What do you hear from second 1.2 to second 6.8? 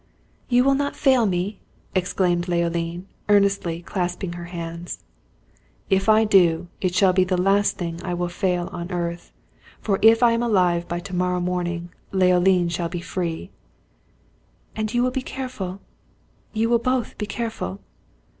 me!" exclaimed Leoline, earnestly, clasping her hands. "If I do,